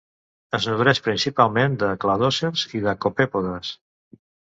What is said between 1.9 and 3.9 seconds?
cladòcers i copèpodes.